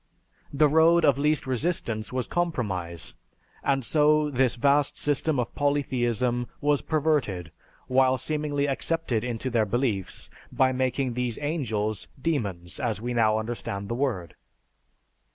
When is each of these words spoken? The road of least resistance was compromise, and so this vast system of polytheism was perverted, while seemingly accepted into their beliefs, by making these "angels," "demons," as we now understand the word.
The 0.51 0.67
road 0.67 1.05
of 1.05 1.19
least 1.19 1.45
resistance 1.45 2.11
was 2.11 2.25
compromise, 2.25 3.13
and 3.63 3.85
so 3.85 4.31
this 4.31 4.55
vast 4.55 4.97
system 4.97 5.39
of 5.39 5.53
polytheism 5.53 6.47
was 6.59 6.81
perverted, 6.81 7.51
while 7.85 8.17
seemingly 8.17 8.67
accepted 8.67 9.23
into 9.23 9.51
their 9.51 9.67
beliefs, 9.67 10.31
by 10.51 10.71
making 10.71 11.13
these 11.13 11.37
"angels," 11.39 12.07
"demons," 12.19 12.79
as 12.79 12.99
we 12.99 13.13
now 13.13 13.37
understand 13.37 13.89
the 13.89 13.93
word. 13.93 14.33